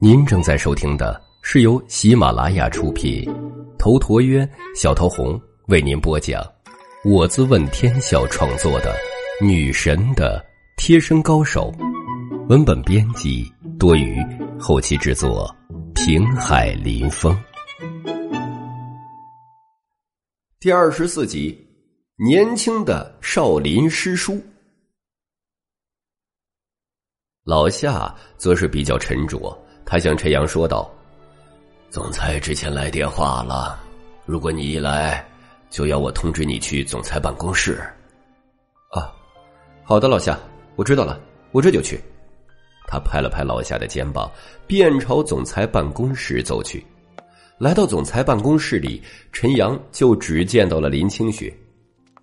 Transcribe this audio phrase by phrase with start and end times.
[0.00, 3.24] 您正在收听的是由喜马拉雅出品，
[3.78, 6.44] 头陀渊、小桃红为您播讲，
[7.04, 8.92] 我自问天笑创作的
[9.46, 10.44] 《女神的
[10.76, 11.72] 贴身高手》，
[12.48, 13.48] 文本编辑
[13.78, 14.20] 多余，
[14.58, 15.54] 后期制作
[15.94, 17.32] 平海林风。
[20.58, 21.56] 第二十四集，
[22.16, 24.42] 年轻的少林师叔。
[27.46, 30.90] 老夏则是比较沉着，他向陈阳说道
[31.90, 33.78] ：“总裁之前来电话了，
[34.24, 35.24] 如果你一来，
[35.70, 37.80] 就要我通知你去总裁办公室。”
[38.90, 39.14] 啊，
[39.84, 40.36] 好的，老夏，
[40.74, 41.20] 我知道了，
[41.52, 42.00] 我这就去。
[42.88, 44.28] 他拍了拍老夏的肩膀，
[44.66, 46.84] 便朝总裁办公室走去。
[47.58, 51.56] 来到总裁办公室里，陈阳就只见到了林清雪。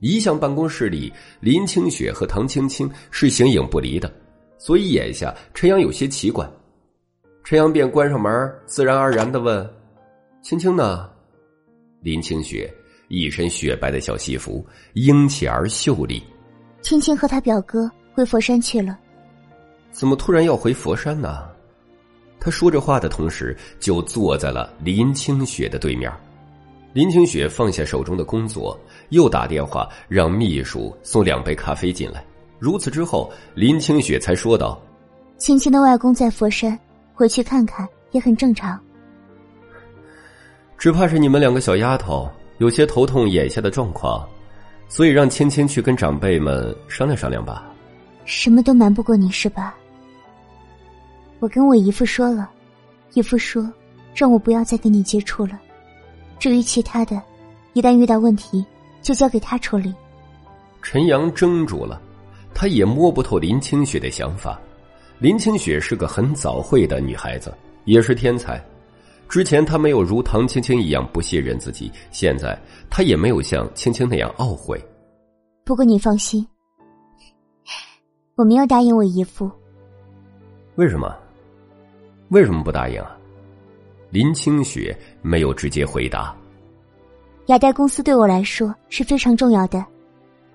[0.00, 4.12] 一向办公室里，林清雪和唐青青是形影不离的。
[4.64, 6.48] 所以眼下陈阳有些奇怪，
[7.42, 8.30] 陈阳便关上门，
[8.64, 9.68] 自然而然的问
[10.40, 11.10] ：“青青呢？”
[12.00, 12.72] 林清雪
[13.08, 16.22] 一身雪白的小西服，英气而秀丽。
[16.80, 18.96] 青青和他表哥回佛山去了。
[19.90, 21.42] 怎么突然要回佛山呢？
[22.38, 26.08] 他说着话的同时，就坐在了林清雪的对面。
[26.92, 32.24] 林清雪放下手中的工作，又打电话让秘书送两杯咖啡进来。
[32.62, 34.80] 如此之后，林清雪才说道
[35.36, 36.78] ：“青青的外公在佛山，
[37.12, 38.78] 回去看看也很正常。
[40.78, 44.24] 只怕是你们两个小丫头有些头痛眼下的状况，
[44.88, 47.68] 所以让青青去跟长辈们商量商量吧。
[48.26, 49.74] 什么都瞒不过你是吧？
[51.40, 52.48] 我跟我姨父说了，
[53.14, 53.68] 姨父说
[54.14, 55.58] 让我不要再跟你接触了。
[56.38, 57.20] 至于其他的，
[57.72, 58.64] 一旦遇到问题，
[59.02, 59.92] 就交给他处理。”
[60.80, 62.00] 陈阳怔住了。
[62.62, 64.56] 他也摸不透林清雪的想法。
[65.18, 67.52] 林清雪是个很早慧的女孩子，
[67.86, 68.64] 也是天才。
[69.28, 72.56] 之前她没有如唐青青一样不信任自己，现在
[72.88, 74.80] 她也没有像青青那样懊悔。
[75.64, 76.46] 不过你放心，
[78.36, 79.50] 我没有答应我姨父。
[80.76, 81.12] 为什么？
[82.28, 83.18] 为什么不答应啊？
[84.10, 86.32] 林清雪没有直接回答。
[87.46, 89.84] 雅代公司对我来说是非常重要的，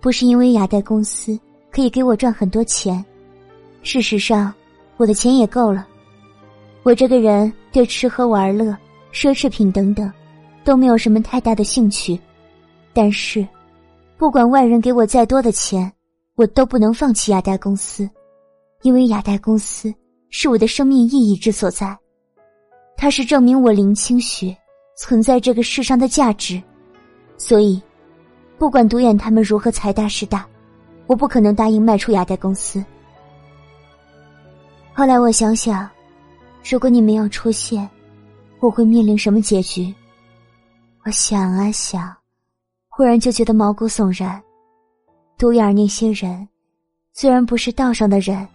[0.00, 1.38] 不是因为雅代公司。
[1.70, 3.04] 可以给我赚很多钱，
[3.82, 4.52] 事实上，
[4.96, 5.86] 我的钱也够了。
[6.82, 8.76] 我这个人对吃喝玩乐、
[9.12, 10.10] 奢侈品等等，
[10.64, 12.18] 都没有什么太大的兴趣。
[12.92, 13.46] 但是，
[14.16, 15.90] 不管外人给我再多的钱，
[16.34, 18.08] 我都不能放弃雅代公司，
[18.82, 19.94] 因为雅代公司
[20.30, 21.96] 是我的生命意义之所在。
[22.96, 24.56] 它是证明我林清雪
[24.96, 26.60] 存在这个世上的价值。
[27.38, 27.80] 所以，
[28.58, 30.46] 不管独眼他们如何财大势大。
[31.10, 32.84] 我不可能答应卖出雅黛公司。
[34.92, 35.90] 后来我想想，
[36.62, 37.90] 如果你们要出现，
[38.60, 39.92] 我会面临什么结局？
[41.04, 42.14] 我想啊想，
[42.88, 44.40] 忽然就觉得毛骨悚然。
[45.36, 46.46] 独眼儿那些人，
[47.12, 48.46] 虽然不是道上的人，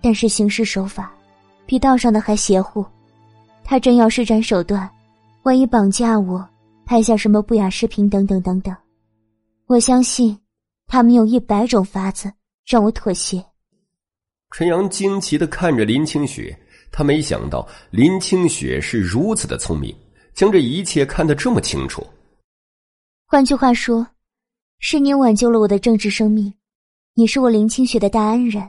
[0.00, 1.12] 但是行事手法
[1.66, 2.82] 比道上的还邪乎。
[3.62, 4.88] 他真要施展手段，
[5.42, 6.48] 万一绑架我，
[6.86, 8.74] 拍下什么不雅视频等等等等，
[9.66, 10.34] 我相信。
[10.90, 12.32] 他们有一百种法子
[12.66, 13.40] 让我妥协。
[14.50, 16.58] 陈阳惊奇的看着林清雪，
[16.90, 19.96] 他没想到林清雪是如此的聪明，
[20.34, 22.04] 将这一切看得这么清楚。
[23.24, 24.04] 换句话说，
[24.80, 26.52] 是你挽救了我的政治生命，
[27.14, 28.68] 你是我林清雪的大恩人。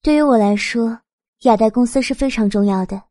[0.00, 1.00] 对于我来说，
[1.40, 3.02] 雅代公司是非常重要的，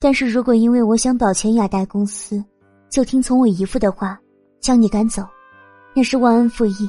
[0.00, 2.42] 但是如果因为我想保全雅代公司，
[2.88, 4.18] 就听从我姨父的话，
[4.62, 5.22] 将你赶走，
[5.94, 6.88] 那是忘恩负义。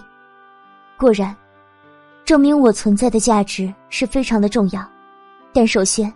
[1.00, 1.34] 果然，
[2.26, 4.86] 证明我存在的价值是非常的重要。
[5.54, 6.14] 但首先，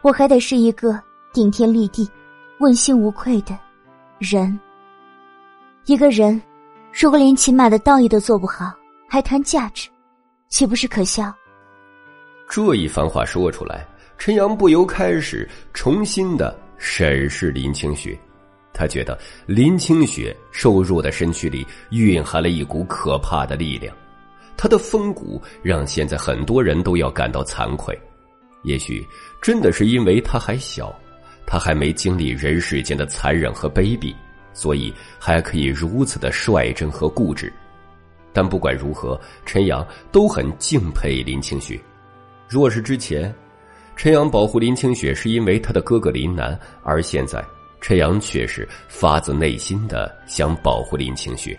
[0.00, 0.98] 我还得是一个
[1.30, 2.08] 顶天立地、
[2.58, 3.54] 问心无愧的
[4.18, 4.58] 人。
[5.84, 6.40] 一个人，
[6.90, 8.72] 如果连起码的道义都做不好，
[9.06, 9.90] 还谈价值，
[10.48, 11.30] 岂不是可笑？
[12.48, 18.18] 这一番话说出来，陈阳不由开始重新的审视林清雪。
[18.78, 23.92] 他觉得林清雪瘦弱的身躯里蕴含了一股可怕的力量，
[24.56, 27.98] 她的风骨让现在很多人都要感到惭愧。
[28.62, 29.04] 也许
[29.42, 30.94] 真的是因为她还小，
[31.44, 34.14] 她还没经历人世间的残忍和卑鄙，
[34.52, 37.52] 所以还可以如此的率真和固执。
[38.32, 41.80] 但不管如何，陈阳都很敬佩林清雪。
[42.48, 43.34] 若是之前，
[43.96, 47.44] 陈阳保护林清雪是因为他的哥哥林南，而现在。
[47.88, 51.58] 陈阳却是发自内心的想保护林清雪，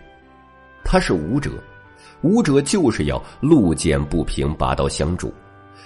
[0.85, 1.49] 他是武者，
[2.21, 5.33] 武者就是要路见不平拔刀相助，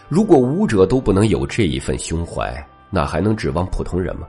[0.09, 2.53] 如果武者都不能有这一份胸怀，
[2.89, 4.27] 那还能指望普通人吗？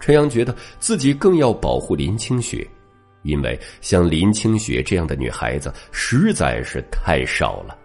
[0.00, 2.66] 陈阳觉得自己更要保护林清雪，
[3.20, 7.76] 因为像林清雪这样的女孩子实在是太少了。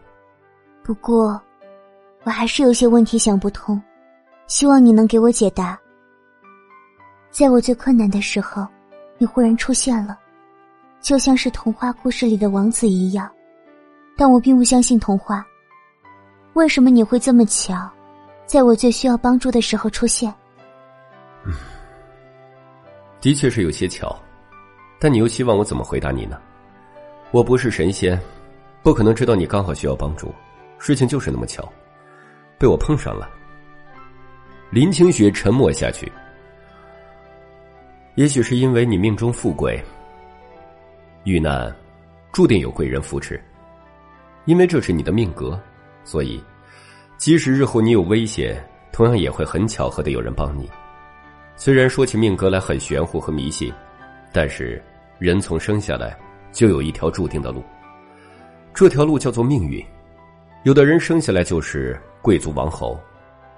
[0.86, 1.38] 不过，
[2.24, 3.78] 我还是有些问题想不通，
[4.48, 5.78] 希望你能给我解答。
[7.30, 8.68] 在我最困难的时候，
[9.18, 10.18] 你忽然出现了，
[11.02, 13.30] 就像是童话故事里的王子一样，
[14.16, 15.46] 但我并不相信童话。
[16.54, 17.90] 为什么你会这么巧，
[18.46, 20.34] 在我最需要帮助的时候出现？
[23.22, 24.16] 的确是有些巧，
[25.00, 26.40] 但你又希望我怎么回答你呢？
[27.32, 28.20] 我不是神仙，
[28.82, 30.34] 不可能知道你刚好需要帮助。
[30.80, 31.68] 事情就是那么巧，
[32.58, 33.30] 被我碰上了。
[34.70, 36.12] 林清雪沉默下去。
[38.18, 39.80] 也许是因为你命中富贵，
[41.24, 41.72] 遇难
[42.32, 43.40] 注定有贵人扶持，
[44.46, 45.60] 因为这是你的命格，
[46.04, 46.44] 所以
[47.18, 48.60] 即使日后你有危险，
[48.92, 50.68] 同样也会很巧合的有人帮你。
[51.56, 53.72] 虽然说起命格来很玄乎和迷信，
[54.34, 54.82] 但是
[55.20, 56.18] 人从生下来
[56.52, 57.64] 就有一条注定的路，
[58.74, 59.80] 这条路叫做命运。
[60.64, 63.00] 有的人生下来就是贵族王侯，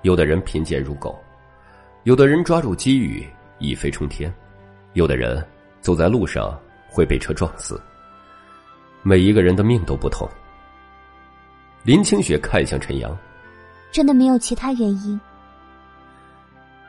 [0.01, 1.17] 有的人贫贱如狗，
[2.03, 3.25] 有的人抓住机遇
[3.57, 4.29] 一飞冲天，
[4.93, 5.45] 有的人
[5.81, 6.57] 走在路上
[6.87, 7.81] 会被车撞死。
[9.01, 10.29] 每一个人的命都不同。
[11.83, 13.17] 林清雪看向陈阳，
[13.91, 15.19] 真的没有其他原因。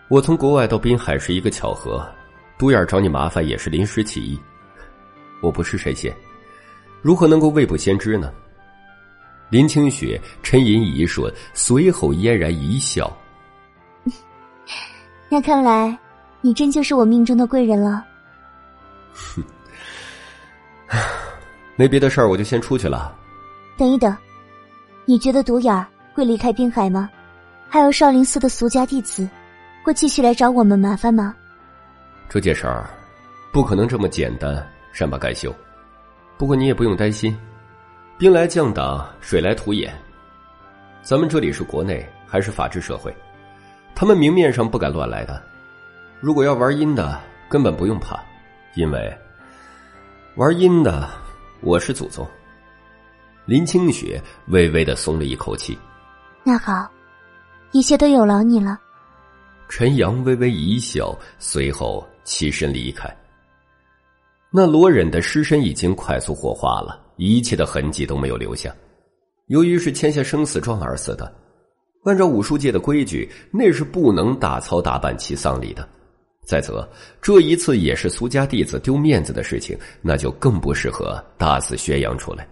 [0.08, 2.04] 我从国外到滨海是一个巧合，
[2.58, 4.40] 独眼找你麻烦也是临时起意。
[5.40, 6.12] 我不是神仙，
[7.00, 8.32] 如何能够未卜先知呢？
[9.50, 13.16] 林清雪沉吟一瞬，随后嫣然一笑。
[15.30, 15.96] 那看来，
[16.40, 18.04] 你真就是我命中的贵人了。
[19.12, 19.42] 哼，
[21.76, 23.16] 没别的事儿，我就先出去了。
[23.76, 24.16] 等一等，
[25.04, 27.08] 你觉得独眼儿会离开滨海吗？
[27.68, 29.28] 还有少林寺的俗家弟子。
[29.82, 31.34] 会继续来找我们麻烦吗？
[32.28, 32.90] 这件事儿
[33.50, 34.62] 不可能这么简单，
[34.92, 35.50] 善罢甘休。
[36.36, 37.34] 不过你也不用担心，
[38.18, 39.90] 兵来将挡，水来土掩。
[41.00, 43.10] 咱们这里是国内，还是法治社会，
[43.94, 45.42] 他们明面上不敢乱来的。
[46.22, 47.18] 如果要玩阴的，
[47.48, 48.22] 根本不用怕，
[48.74, 49.18] 因为
[50.36, 51.08] 玩阴的
[51.62, 52.28] 我是祖宗。
[53.46, 55.78] 林清雪微微的松了一口气。
[56.44, 56.86] 那好，
[57.72, 58.78] 一切都有劳你了。
[59.66, 63.08] 陈阳微微一笑，随后起身离开。
[64.50, 68.70] 那罗忍的尸身已经快速火化了，一切的痕迹都没有留下。
[69.46, 71.32] 由于是签下生死状而死的，
[72.04, 75.88] 按照武术界的规矩，那是不能大操大办其丧礼的。
[76.46, 76.88] 再则，
[77.20, 82.46] 这一次也是苏家弟子丢面子的事情，那就更不适合大肆宣扬出来。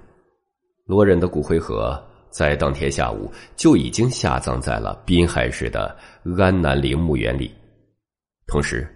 [0.86, 2.02] 罗忍的骨灰盒。
[2.30, 5.96] 在当天下午就已经下葬在了滨海市的
[6.36, 7.50] 安南陵墓园里，
[8.46, 8.86] 同时，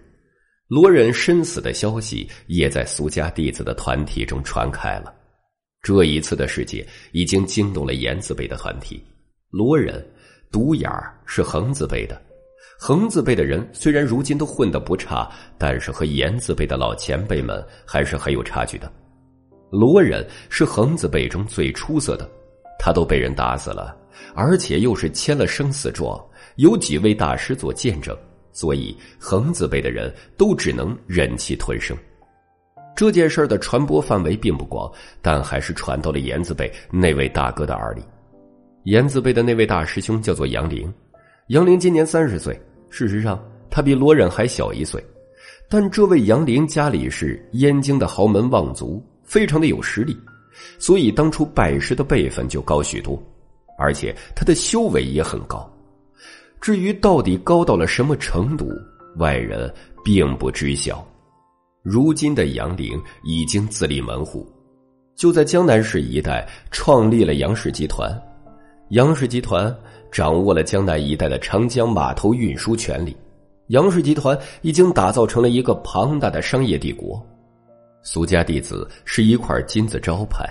[0.67, 5.11] 罗忍身死的消息也在苏家弟子的团体中传开了。
[5.81, 9.03] 这一次的事件已经惊动了言字辈的团体。
[9.49, 10.05] 罗忍、
[10.51, 12.21] 独眼儿是横字辈的，
[12.79, 18.91] 横字辈的人虽然如今都混得不差，但是和言字辈的老前辈们还是很有差距的。
[19.69, 22.29] 罗忍是横字辈中最出色的。
[22.79, 23.95] 他都被人打死了，
[24.35, 26.21] 而且又是签了生死状，
[26.57, 28.17] 有几位大师做见证，
[28.51, 31.95] 所以横字辈的人都只能忍气吞声。
[32.93, 34.91] 这件事的传播范围并不广，
[35.21, 38.03] 但还是传到了言字辈那位大哥的耳里。
[38.83, 40.93] 言字辈的那位大师兄叫做杨凌，
[41.47, 42.57] 杨凌今年三十岁，
[42.89, 43.37] 事实上
[43.69, 45.03] 他比罗忍还小一岁，
[45.69, 50.17] 但这位杨凌家里是燕京的豪门望族，非常的有实力。
[50.79, 53.21] 所以当初拜师的辈分就高许多，
[53.77, 55.69] 而且他的修为也很高。
[56.61, 58.69] 至于到底高到了什么程度，
[59.17, 59.71] 外人
[60.01, 61.05] 并不知晓。
[61.81, 64.49] 如今的杨凌已经自立门户，
[65.17, 68.09] 就在江南市一带创立了杨氏集团。
[68.93, 69.75] 杨氏集团
[70.11, 73.17] 掌握了江南一带的长江码头运输权利，
[73.69, 77.19] 杨氏集团已经打造成了一个庞大的商业帝国。
[78.03, 80.47] 俗家弟子是一块金字招牌，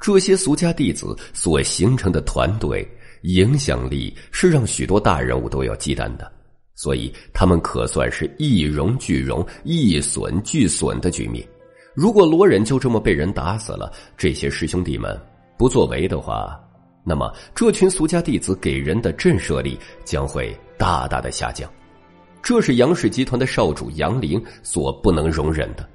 [0.00, 2.84] 这些俗家弟子所形成的团队
[3.22, 6.28] 影响力是让许多大人物都要忌惮的，
[6.74, 11.46] 所以他们可算是一荣俱荣、一损俱损的局面。
[11.94, 15.16] 如果罗忍就这么被人打死了，这些师兄弟们
[15.56, 16.60] 不作为的话，
[17.08, 21.66] 那么这群俗家弟子给人的震慑力将会大大的下降，
[22.42, 25.88] 这是杨氏集团的少主杨凌所不能容忍的。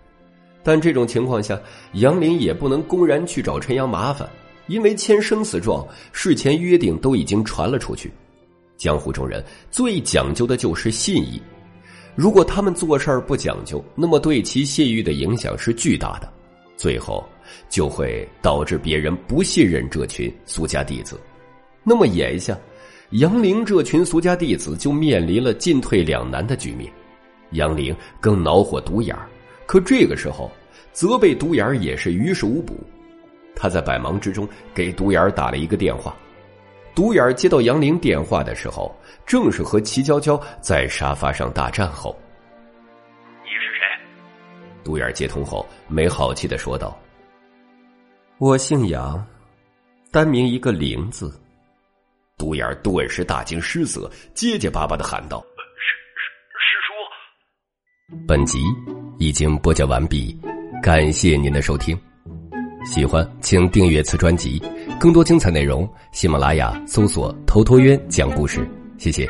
[0.63, 1.59] 但这种情况下，
[1.93, 4.27] 杨林也不能公然去找陈阳麻烦，
[4.65, 8.11] 因为签生死状，事前约定都已经传了出去。
[8.75, 11.39] 江湖中人最讲究的就是信义，
[12.15, 16.27] 如果他们做事儿不讲究，那么对其信誉的影响是巨大的，
[16.75, 17.23] 最后
[17.69, 21.19] 就会导致别人不信任这群俗家弟子。
[21.83, 22.57] 那么眼下，
[23.11, 26.91] 杨凌这群俗家弟子就面临了进退两难的局面。
[27.51, 29.27] 杨凌更恼火独眼儿，
[29.65, 30.49] 可这个时候
[30.91, 32.75] 责备独眼儿也是于事无补。
[33.55, 36.15] 他在百忙之中给独眼儿打了一个电话。
[36.95, 38.95] 独眼儿接到杨凌电话的时候，
[39.25, 42.15] 正是和齐娇娇在沙发上大战后。
[43.43, 43.83] 你是谁？
[44.83, 46.95] 独眼儿接通后没好气的说道
[48.39, 49.25] ：“我姓杨，
[50.11, 51.31] 单名一个灵字。”
[52.37, 55.39] 独眼儿顿时大惊失色，结结巴巴的喊道
[55.77, 56.25] ：“师师
[56.59, 58.59] 师叔！”本集
[59.19, 60.37] 已经播讲完毕，
[60.81, 61.97] 感谢您的收听。
[62.85, 64.61] 喜欢请订阅此专辑，
[64.99, 68.67] 更多精彩内容，喜马拉雅搜索“头陀渊讲故事”。
[68.97, 69.29] 谢谢。